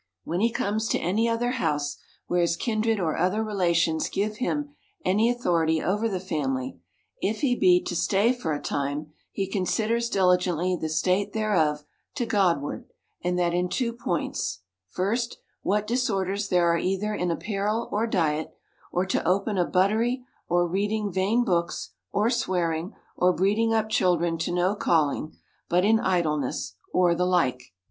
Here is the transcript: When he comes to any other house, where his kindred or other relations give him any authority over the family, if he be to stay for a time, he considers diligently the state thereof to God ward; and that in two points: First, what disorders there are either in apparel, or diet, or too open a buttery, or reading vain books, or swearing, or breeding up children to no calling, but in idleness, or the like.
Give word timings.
When 0.23 0.39
he 0.39 0.49
comes 0.49 0.87
to 0.87 0.97
any 0.97 1.29
other 1.29 1.51
house, 1.51 1.97
where 2.25 2.41
his 2.41 2.55
kindred 2.55 2.99
or 2.99 3.15
other 3.15 3.43
relations 3.43 4.09
give 4.09 4.37
him 4.37 4.73
any 5.05 5.29
authority 5.29 5.79
over 5.79 6.09
the 6.09 6.19
family, 6.19 6.79
if 7.21 7.41
he 7.41 7.55
be 7.55 7.79
to 7.83 7.95
stay 7.95 8.33
for 8.33 8.51
a 8.51 8.59
time, 8.59 9.13
he 9.31 9.45
considers 9.45 10.09
diligently 10.09 10.75
the 10.75 10.89
state 10.89 11.33
thereof 11.33 11.83
to 12.15 12.25
God 12.25 12.63
ward; 12.63 12.85
and 13.23 13.37
that 13.37 13.53
in 13.53 13.69
two 13.69 13.93
points: 13.93 14.61
First, 14.89 15.37
what 15.61 15.85
disorders 15.85 16.49
there 16.49 16.73
are 16.73 16.79
either 16.79 17.13
in 17.13 17.29
apparel, 17.29 17.87
or 17.91 18.07
diet, 18.07 18.55
or 18.91 19.05
too 19.05 19.21
open 19.23 19.59
a 19.59 19.65
buttery, 19.65 20.23
or 20.49 20.67
reading 20.67 21.11
vain 21.13 21.43
books, 21.45 21.91
or 22.11 22.31
swearing, 22.31 22.95
or 23.15 23.33
breeding 23.33 23.71
up 23.71 23.87
children 23.89 24.39
to 24.39 24.51
no 24.51 24.73
calling, 24.73 25.37
but 25.69 25.85
in 25.85 25.99
idleness, 25.99 26.73
or 26.91 27.13
the 27.13 27.27
like. 27.27 27.71